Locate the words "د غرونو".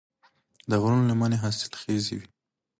0.69-1.03